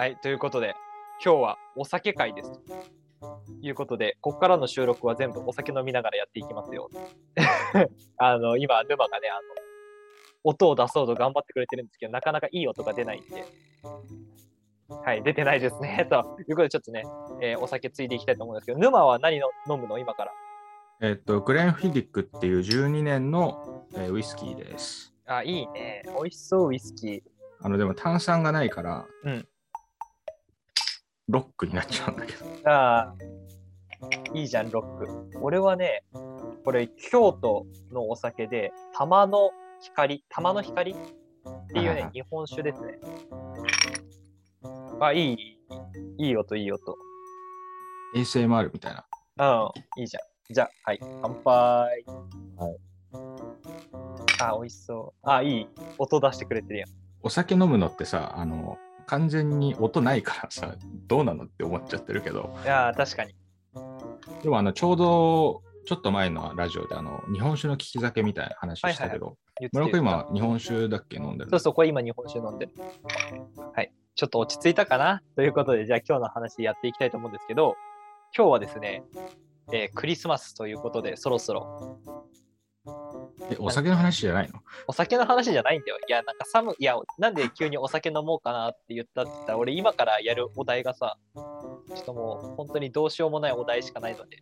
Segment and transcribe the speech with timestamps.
[0.00, 0.74] はい、ということで、
[1.22, 2.50] 今日はお酒会です。
[2.52, 2.58] と
[3.60, 6.88] いうことで、ここからの収録は全部お酒飲みながらやっていきますよ。
[8.16, 9.40] あの、今、沼がね、あの、
[10.42, 13.44] 音を出そうと頑張ってくれてるんですけど、なかなかいい音が出ないんで、
[15.04, 16.06] はい、出てないですね。
[16.08, 17.02] ということで、ちょっとね、
[17.42, 19.98] えーお酒ついでいきたいと思うんですけど、沼は何の飲むの？
[19.98, 20.32] 今から。
[21.02, 25.14] えっと、グレンフィディックっていう12年の、えーウイスキーです。
[25.26, 26.04] あ、いいね。
[26.06, 27.22] 美味しそう、ウイスキー。
[27.60, 29.46] あの、でも炭酸がないから、うん
[31.30, 32.70] ロックになっちゃうんだけど。
[32.70, 33.14] ああ、
[34.34, 35.38] いいじゃん、ロック。
[35.40, 36.02] 俺はね、
[36.64, 40.96] これ、京都のお酒で、玉の光、玉の光っ
[41.72, 42.98] ていうね日本酒ですね。
[45.00, 45.58] あ、いい、
[46.18, 46.96] いい音、いい音。
[48.16, 49.06] ASMR みたいな。
[49.38, 50.22] うん、いいじゃん。
[50.52, 51.44] じゃあ、はい、乾杯。
[51.44, 52.78] はい。
[54.42, 55.28] あ、美味しそう。
[55.28, 55.68] あ、いい。
[55.98, 56.88] 音出してくれてるやん。
[57.22, 58.78] お酒飲むのってさ、あの、
[59.10, 60.76] 完全に音ないからさ、
[61.08, 63.34] どうなのって思っちゃってるけど、いやー、確かに。
[64.40, 71.16] でもあの、ちょうど、ちょっと前のラジオで、あの、日本酒の利き酒みたいな話したけど、言ってる村岡今、日本酒だっけ？
[71.16, 72.72] 飲んでるそうそう、これ今日本酒飲んでる。
[73.74, 73.92] はい。
[74.14, 75.22] ちょっと落ち着いたかな？
[75.34, 77.74] ということで、じゃあ今日の話やっていきたいと思うんですけど、
[78.36, 79.02] 今日はですね、
[79.72, 81.98] えークリスマスということで、そろそろ
[83.50, 84.60] え、お酒の話じゃないの？
[84.86, 85.98] お酒の話じゃないんだよ。
[86.08, 94.38] いや、なんか寒い、いや、なんで急にお酒飲もうかなって言ったって言ったら、俺今からやるお題がさ、ちょっともう本当にどうしようもないお題しかないので。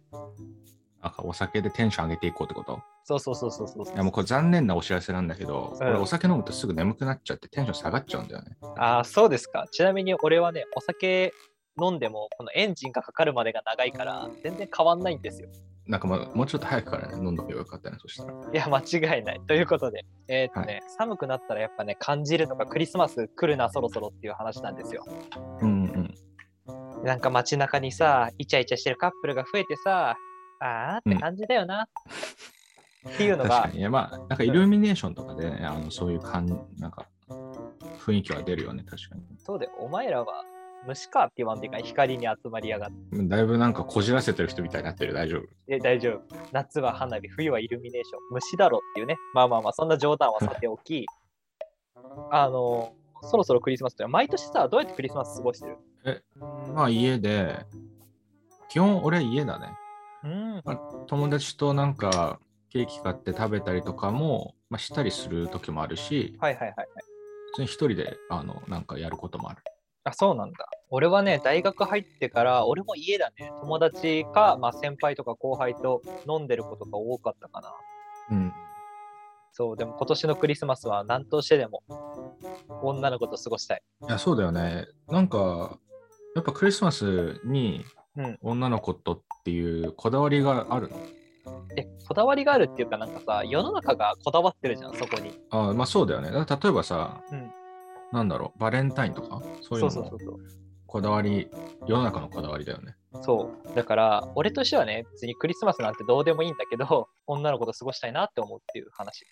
[1.00, 2.80] なんかお酒でテンション上げていこうってこと？
[3.04, 8.56] そうそうそうそうそういやもうこれ残念なお知らせなんだけど、うん俺お酒飲むとすぐ眠くなっちゃってテンション下がっちゃうんだよね。
[8.76, 9.66] ああ、そうですか。
[9.70, 11.32] ちなみに俺はね、お酒
[11.80, 15.48] 飲んでも、このエンジンがかかるまでが長いから、全然変わんないんですよ。
[15.88, 18.32] なんかもうもうちょっと早くからね、飲んどけばよかったね、そしたら。
[18.32, 19.40] いや、間違いない。
[19.46, 25.04] ということで、えーっとね、寒くなったらやっぱね、感じるのがクリスマス来るな、そろそろっていう話なんですよ。
[25.62, 25.84] うん
[26.66, 27.04] うん。
[27.04, 30.16] なんか街中にさ、イチャイチャしてるカップルが増えてさ、
[30.60, 31.88] あーって感じだよな。
[33.08, 33.78] っていうのが確か、に。
[33.78, 37.06] いやまあ、なんかイルミネーションとかでね、あのそういう感なんか
[37.98, 40.44] 雰囲気は出るよね、確かそうで、お前らは
[40.86, 43.16] 虫かって言わんでか、光に集まりやがって。
[43.16, 43.28] に。
[43.28, 45.42] だいぶなんかこじらせてる人みたいになってる、大丈夫。
[45.66, 46.36] え、大丈夫。
[46.52, 48.18] 夏は花火、冬はイルミネーション。
[48.32, 49.16] 虫だろっていうね。
[49.34, 51.06] まあまあまあ、そんな冗談はさておき、
[52.30, 56.24] あの、そろそろクリスマスって、毎年さ、どうやってクリスマス過ごしてる？
[56.74, 57.66] まあ家で、
[58.68, 59.72] 基本俺家だね。
[60.24, 60.62] うん。
[61.06, 62.38] 友達となんか
[62.70, 66.88] ケーキ買って食べたりとかも、まあ、したりする時もあるし、はいはいはいはい。
[67.52, 69.62] 普通に一人であのなんかやることもある。
[70.04, 70.68] あ、そうなんだ。
[70.90, 73.52] 俺はね、大学入ってから、俺も家だね。
[73.60, 77.74] 友達か、まあ、先輩とか後輩と飲んでることが多かったかな。
[78.30, 78.52] うん。
[79.52, 81.82] そう、でも今年のクリスマスは何としてでも
[82.82, 83.82] 女の子と過ごしたい。
[84.02, 84.86] いや、そうだよね。
[85.08, 85.78] なんか、
[86.34, 87.84] やっぱクリスマスに
[88.16, 90.96] うん女の子とっていうこだわりがあるの、
[91.76, 95.38] え、こだわりがあるっていうかなんかさ、世の中がこだわってるじゃん、そこに。
[95.50, 96.30] あまあそうだよね。
[96.30, 97.52] だから例えばさ、うん
[98.12, 100.38] なんだろう、バレンタインとか、そういうのもそうそうそう
[100.88, 101.50] こだわり、
[101.86, 102.96] 世の中のこだわりだよね。
[103.22, 103.74] そう。
[103.76, 109.26] だから、俺としてはね、別にクリスマスなんてどうでもいいんだけど、女の子と過ごしたいなって思うっていう話。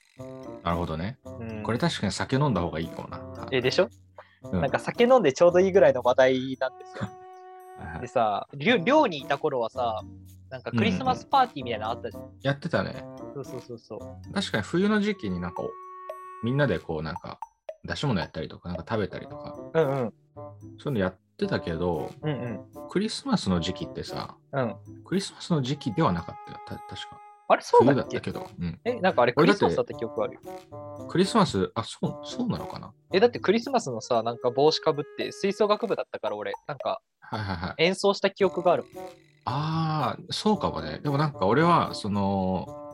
[0.62, 1.18] なるほどね。
[1.24, 3.48] うん、これ確かに酒飲んだ方がいいかもな。
[3.52, 7.08] え、でしょ、うんなんか酒飲んでちょうどいいぐらいの話題なんですよ。
[8.00, 10.02] でさ、寮寮にいた頃はさ、
[10.50, 12.30] なんかクリスマスパーティーみたいなのあったじゃん。
[12.42, 13.02] やってたね。
[13.34, 14.32] そうそうそうそう。
[14.32, 15.70] 確かに冬の時期になんかお
[16.44, 17.40] みんなでこうなんか
[17.86, 20.12] 出し物やったりとかなんか食べたりとかうんうん。
[20.34, 22.60] そういうのやってたけどうんうん。
[22.90, 24.76] クリスマスの時期ってさうん。
[25.04, 30.40] クリスマスの時期ではなかったよた確かあれそうだっだったけど、うん、え、なんかあれクリスマスだった記憶あるよ。
[31.08, 32.92] クリスマスあそうそうなのかな？
[33.12, 38.84] え、だってクリスマスのさ、なんか帽子かぶって吹奏楽部だったから俺、なんかはいはいはい演奏した記憶がある。
[39.44, 42.85] ああそうかもねでもなんか俺はそのし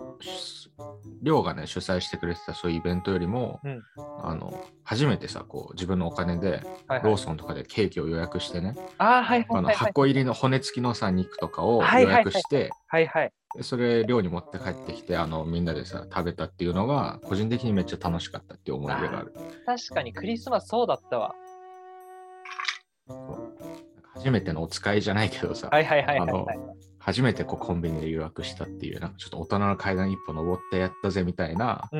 [1.22, 3.82] 寮がね主催してくれてたそういうイベントよりも、うん
[4.22, 9.76] あの初めてさこう自分のお金ではいはい、ローソンとかでケーキを予約してね、あーはいはいあのはいはい。
[9.76, 13.32] 箱入りの骨付きのさ肉とかを予はいはいはい約して、はいはい。
[13.56, 19.32] でそれ寮に持って帰ってきてあのみんなでさ食べたっていうのが個人的にめっちゃ楽しかったっていう思い出がある。
[19.66, 21.34] 確かにクリスマスそうだったわ。
[24.14, 26.58] 初めてのお使いじゃないけどさ、はいはいはいはい、あのはい。
[27.04, 31.90] 初めてこうコンビニで予約したっていうなんかちょっと大人の階段一歩登ってやったぜみたいな。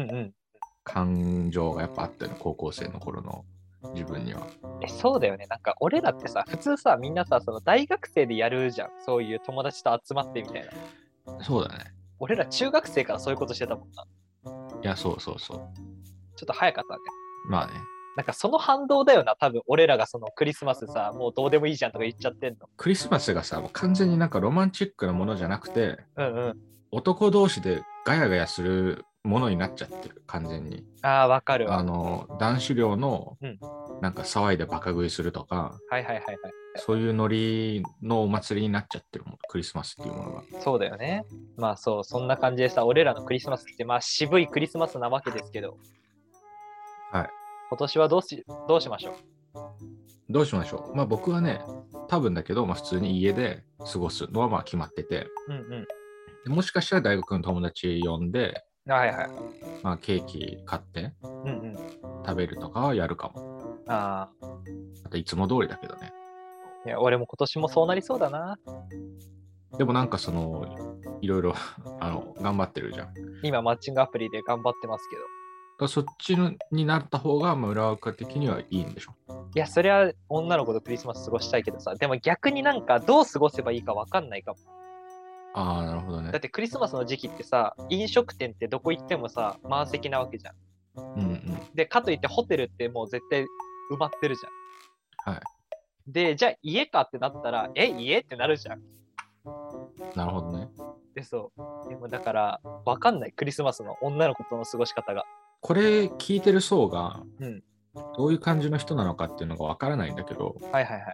[0.85, 3.45] 感情がやっぱあったよね高校生の頃の
[3.95, 4.47] 自分には。
[4.81, 5.47] え、そうだよね。
[5.49, 8.91] なんか俺らってさ、普通さ、みんなさ、その大学生でやるじゃん。
[9.05, 10.69] そういう友達と集まってみたい
[11.27, 11.45] な。
[11.45, 11.85] そうだね。
[12.19, 14.05] 俺ら中学生からそういうことしてたもんな。
[14.83, 15.59] いやそうそうそう。
[16.37, 17.01] ちょっと早かったね。
[17.49, 17.73] まあね。
[18.17, 22.69] なんかその反動だよな、多分俺らがそのクリスマスさ、もうどうでもいいじゃんとか言っちゃってんの。
[22.77, 26.55] クリスマスがさ、もう完全になんかロマンチックなものじゃなくて、うんうん。
[26.91, 30.85] 男同士でガヤガヤするものになっちゃってる、完全に。
[31.03, 31.79] ああ、わかるわ。
[31.79, 33.59] あの、男子寮のうん
[34.03, 36.37] なんか騒いでバカ食いするとか、はいはいはいはい。
[36.77, 40.43] そういうノリのお祭りになっちゃってるもん、クリスマスっていうものが。
[40.61, 41.25] そうだよね。
[41.57, 45.79] まあそう、そんな感じでさ、俺らのクリスマスって、まあ渋いクリスマスなわけですけど、
[47.13, 47.31] はい。
[47.73, 49.15] 今年はどうしどうしましょう？
[50.29, 50.95] どうしましょう？
[50.95, 51.63] まあ僕はね、
[52.07, 55.87] 多分だけど、まあ普通に家で過ごすのはまあ決まってて、うんうん。
[56.45, 59.31] でもしかしたら大学の友達呼んで、はいはい。
[59.83, 61.77] まあケーキ買ってうんうん。
[62.27, 63.79] 食べるとかはやるかも。
[63.89, 64.29] あ
[65.07, 66.13] あといつも通りだけどね。
[66.85, 68.59] あ、いや、俺も今年もそうなりそうだな。
[69.79, 70.77] でもなんかその、
[71.23, 71.55] いろいろ
[72.01, 73.15] あの頑張ってるじゃん。
[73.43, 75.23] 今、マッチングアプリで頑張ってますけど。
[75.83, 79.13] らそっちのになった方が、まあ、裏垢的にはいいんでしょ。
[79.55, 84.59] いや、それは女の子とクリスマス過ごしたいけどさ、でも逆になんかどう過ごせばいいかわかんないかも。
[85.55, 86.41] ああ、なるほどねだっ。
[86.41, 90.55] てクリスマスの時期ってさ、飲食店ってどこ行ってもさ、満席なわけじゃん。
[90.97, 91.43] うんうん。
[91.75, 93.47] で、かといってホテルってもう絶対埋
[93.99, 95.35] まってるじゃん。
[95.35, 95.43] はい。
[96.07, 98.83] で、じゃあ家かってなったら、え、家ってなるじゃん。
[100.17, 100.69] なるほどね。
[101.15, 101.53] で、そ
[101.87, 101.89] う。
[101.89, 105.25] でもだから、わかんない、クリスマスの女の子との過ごし方が。
[105.63, 107.63] これ聞いてる層が、うん
[108.17, 111.13] どういう感じの人なのかっていうのがわからないんだけど、はいはいはい。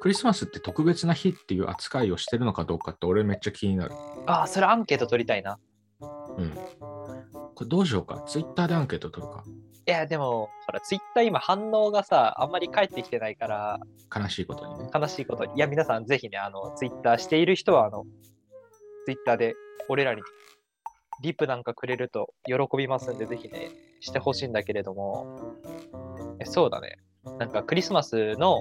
[0.00, 3.94] クリスマスって特別な日っていう扱いをしてるのかどうかって俺めっちゃ気になる。
[4.24, 5.58] ああ、それアンケート取りたいな。
[6.00, 6.52] うん。
[6.80, 8.24] これどうしようか？
[8.26, 9.44] ツイッターでアンケート取るか？
[9.86, 13.78] いや、でも、ほら、ツイッター今反応がさ、あんまり返ってきてないから、
[14.14, 14.90] 悲しいことにね。
[14.94, 15.54] 悲しいことに。
[15.54, 18.04] いや、皆さんぜひね、あの、ツイッターしている人は、あの、
[19.04, 19.54] ツイッターで
[19.90, 20.22] 俺らに
[21.22, 23.70] リプなんかくれると喜びますんで、ぜひね、
[24.00, 25.56] してほしいんだけれども、
[26.40, 26.98] えそうだね。
[27.38, 28.60] なんかクリスマスの、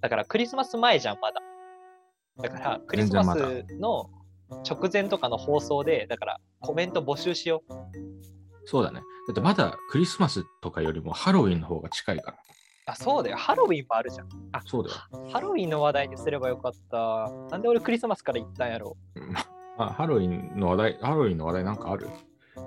[0.00, 1.40] だからクリスマス前じゃん、まだ。
[2.42, 4.10] だから、クリスマスの
[4.68, 7.72] 直前とかの放送で、だからコメント募集しよう。
[8.66, 9.00] そうだね。
[9.28, 12.38] だってまだクリスマスとかよりもハロウィンの方が近いから。
[12.86, 13.36] あ、そうだよ。
[13.38, 14.28] ハロウィンもあるじゃん。
[14.52, 15.30] あ、そうだよ。
[15.30, 17.30] ハロウィンの話題にすればよかった。
[17.50, 19.34] なんで俺クリスマスから言ったんやろうん
[19.78, 22.08] あハロウィンの話題、ハロウィンの話題なんかある？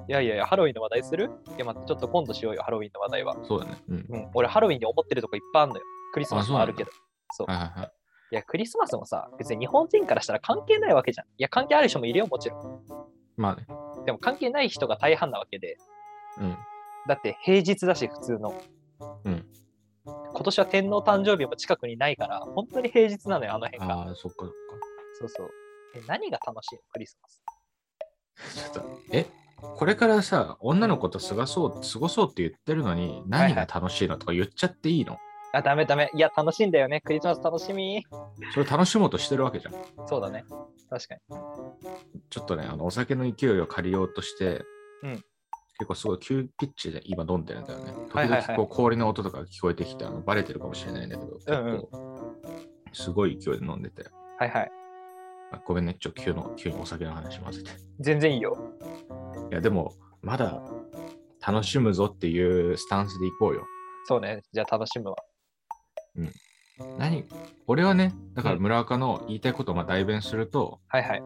[0.09, 1.31] いやいやいや、ハロウィンの話題する？
[1.55, 3.37] いや、まあ、ちょっと今度しようよ、ハロウィンの話題は。
[3.45, 3.81] そうだね。
[3.87, 4.05] うん。
[4.09, 5.83] うん、俺、ハロウィンに思ってるとこいっぱいあるのよ。
[6.13, 6.91] クリスマスもあるけど。
[7.31, 7.91] そうはいはいはい。
[8.31, 11.27] いや、クリスマスもさ、別に日本人からしたら関係ないわけじゃん。
[11.27, 12.81] いや、関係ある人もいるよ、もちろん。
[13.37, 13.65] まあね。
[14.05, 15.77] でも関係ない人が大半なわけで。
[16.39, 16.57] うん。
[17.07, 18.53] だって平日だし、普通の。
[19.23, 19.45] うん。
[20.05, 23.93] 今年は天皇誕生日も近くにないから、本当に平日なのよ、あの辺が。
[23.95, 24.53] ああ、そっかそっか。
[25.19, 25.49] そうそう。
[25.97, 26.81] え、何が楽しいの？
[26.91, 27.43] クリスマス。
[28.71, 29.25] ちょっとえ
[29.57, 35.17] これからさ、女の子と過ごそう過ごそうって言ってるのに、何が楽しいのとか言っちゃっていいの、
[35.53, 36.11] あ、ダメダメ。
[36.13, 37.01] いや、楽しいんだよね。
[37.01, 38.05] クリスマス楽しみ。
[38.53, 39.73] それ楽しもうとしてるわけじゃん。
[40.07, 40.45] そうだね。
[40.89, 41.21] 確かに。
[42.29, 44.63] ちょっとね、あのお酒の勢いを借りようとして、
[45.03, 45.23] うん
[45.79, 47.93] 結構すごい急ピッチで今飲んでるんだよね。
[48.09, 52.35] 時はいはいはい々こう氷の音とか聞こえてきて、あのバレてるかもしれないんだけど、結うんうん構
[52.93, 54.03] すごい勢いで飲んでて。
[54.39, 54.71] はいはい。
[55.51, 57.71] あごめんね、ちょ、急の、急にお酒の話混ぜて。
[57.99, 58.57] 全然いいよ。
[59.51, 60.61] いや、でも、まだ
[61.45, 63.65] 楽しむぞっていうスタンスでいこうよ。
[64.05, 65.15] そうね、じゃあ楽しむわ。
[66.15, 66.31] うん。
[66.97, 67.25] 何？
[67.65, 71.23] 俺はね、だから村岡の言いたいことをまあ代弁すると、はいはい。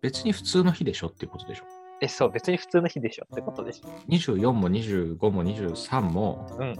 [0.00, 1.64] 別に普通の日でしょっていうことでしょ。
[2.00, 3.88] え、そう、別に普通の日でしょってことでしょ。
[4.08, 6.74] 24も25も23も、うん、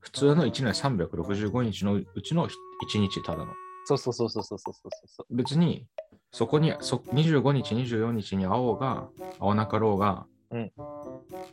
[0.00, 2.50] 普通の1年365日のうちの1
[2.98, 3.52] 日ただの。
[3.86, 4.74] そうそうそうそうそうそう
[5.06, 5.86] そう別に
[6.32, 9.08] そこにそ25日、24日に会おうが、
[9.38, 10.72] 会わなかろうが、うん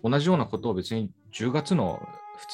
[0.03, 1.99] 同じようなことを別に10月の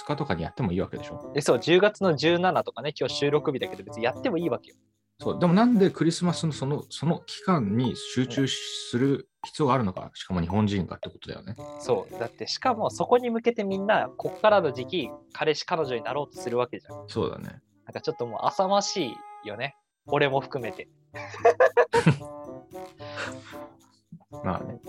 [0.03, 1.32] 2日とかにやってもいいわけでしょ。
[1.36, 4.77] え、そう、10月の17とかね、今日収録日だけど、別にやってもいいわけよ。
[5.20, 11.56] そうでもなんでクリスマスのそのその期間に集中する必要があるのか、しかも日本人かってことだよね。
[11.80, 12.20] そう。
[12.20, 17.06] だって、しかもそこに向けてみんな、こっからの時期、彼氏、彼女になろうとするわけじゃん。
[17.08, 17.62] そうだね。
[17.86, 19.13] なんかちょっともう浅まし
[19.44, 19.75] いよね。
[20.08, 20.88] 俺も含めて。
[24.43, 24.79] まあね。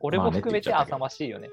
[0.00, 1.48] 俺も含めて浅ましいよね。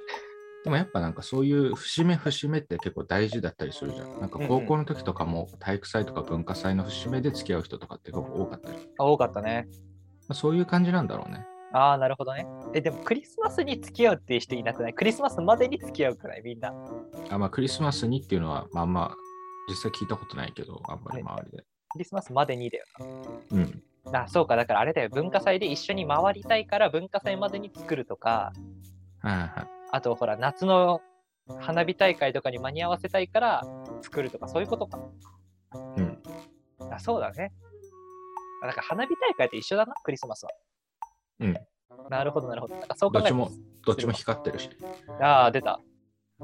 [0.64, 4.20] でもやっぱなんかそういう節目節目って結構大事だったりするじゃん。
[4.22, 8.78] なんか高校の時とかも体育祭とか文化祭の節目で付き合う人とかって結構多かったり。
[8.98, 9.68] まあ多かったね。
[10.30, 11.46] あ、そういう感じなんだろうね。
[11.74, 12.46] ああ、なるほどね。
[12.74, 14.94] え、でもクリスマスに付き合うっていう人いなくない？
[14.94, 16.42] クリスマスまでに付き合うくない？
[16.44, 16.74] みんな。
[17.30, 19.16] あまあクリスマスにっていうのはまあまあ
[19.70, 21.64] 実際聞いたことないけど、あんまり周りで。
[21.90, 22.86] クリスマスまでにだよ
[23.52, 23.84] うん。
[24.06, 24.24] な。
[24.24, 24.56] あ、そうか。
[24.56, 25.10] だからあれだよ。
[25.10, 28.54] 文化祭で一緒に回りたいから文化祭までに作るとか。
[29.24, 31.02] あとほら、夏の
[31.60, 33.64] 花火大会とかに間に合わせたいから
[34.02, 35.00] 作るとかそういうことか。
[35.98, 36.22] うん。
[36.90, 37.52] あそうだね。
[38.64, 40.52] あなんか花火大会と一緒だな、クリスマスは。
[41.40, 41.58] うん。
[42.10, 42.76] なるほど、なるほど。
[42.76, 43.52] なんかそう考えどっちも、
[43.86, 44.70] どっちも光ってるし。
[45.20, 45.80] ああ、出た。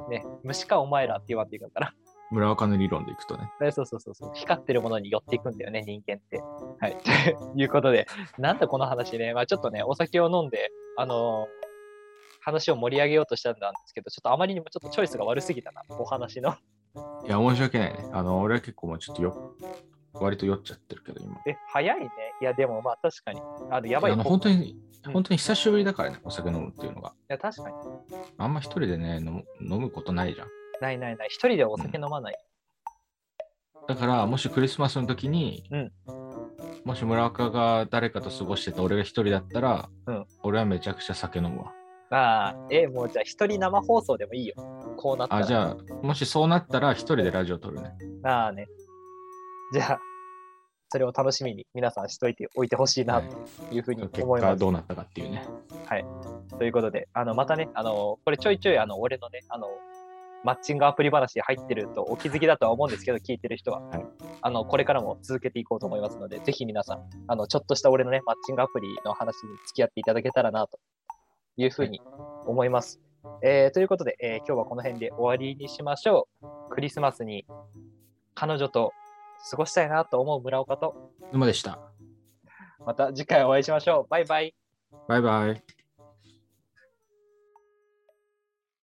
[0.10, 1.94] ね、虫かお前らって言わんていくんだな。
[2.31, 3.50] 村岡の理論でいくとね。
[3.62, 4.31] えそうそうそうそう。
[4.34, 6.41] 光ってるものに寄っていくんだよね、人間って。
[6.79, 6.98] はい。
[7.03, 8.07] ということで、
[8.38, 9.34] なんだこの話ね。
[9.34, 11.67] まあちょっとね、お酒を飲んで、あのー
[12.48, 16.55] 話を盛り上げようとしたんですけど、ちょっとあまりにもちょっとチョイスが悪すぎたな、お話の。
[17.25, 18.07] いや、申し訳ないね。
[18.13, 19.53] あの、俺は結構もうちょっとよ、
[20.13, 21.36] 割と酔っちゃってるけど、今。
[21.46, 22.10] え、早いね。
[22.41, 23.41] いや、でもまあ確かに。
[23.69, 24.13] あの、やばい。
[24.13, 27.13] あのい本当に、うん本当に久しぶりだからね、お酒飲むっていうのが。
[27.29, 27.75] や、確かに。
[28.38, 30.48] あんま一人でね、飲む飲むことないじゃん。
[30.81, 31.27] ないないない。
[31.29, 32.36] 一人でお酒飲まない。
[33.88, 35.91] だから、もしクリスマスの時に、うん
[36.86, 41.74] もし村岡が誰かと過ごしてて、俺が一人だったら、うん俺はめちゃくちゃ酒飲むわ。
[42.10, 44.55] ああ、え、もうじゃあ一人生放送でもいいよ。
[44.98, 45.41] こうなったら。
[45.41, 47.91] あ、じゃあ、もしそうなったら、一人でラジオ撮るね。
[48.24, 48.67] ああね。
[49.74, 50.00] じゃあ、
[50.89, 53.29] それを楽しみに皆さんしといておいてほしいなはい
[53.69, 54.51] というふうに結思います。
[54.51, 55.46] 果どうなったかっていうね。
[56.57, 59.67] ということで、あのまたね、あのこれちょいちょいあの俺のね、あの
[60.44, 64.06] マッチングアプリ話入ってるとお気づきだとは思うんですけど、聞いてる人は、はい
[64.41, 70.79] あのこれからも続けていこうと思いますので、ぜひ皆さん、あのちょっとした俺のね、マッチングアプリの話に付き合っていただけたらなと
[71.58, 72.01] いうふうに
[72.46, 73.00] 思います。
[73.44, 76.70] えーということで、えー今日はこの辺で終わりにしましょう。
[76.70, 77.46] クリスマスに
[78.36, 78.94] 彼女と
[79.50, 81.79] 過ごしたいなと思う村岡と、沼でした。
[82.86, 84.08] また次回お会いしましょう。
[84.10, 84.56] バイバイ。
[85.08, 85.76] バイバイ。